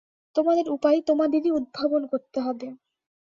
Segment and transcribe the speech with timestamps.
[0.35, 2.67] তোমাদের উপায় তোমাদেরই উদ্ভাবন করতে হবে।